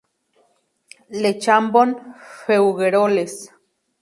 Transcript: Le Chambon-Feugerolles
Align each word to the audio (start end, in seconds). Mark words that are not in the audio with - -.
Le 1.11 1.39
Chambon-Feugerolles 1.39 3.51